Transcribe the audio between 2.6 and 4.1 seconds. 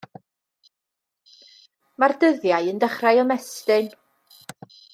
yn dechrau ymestyn.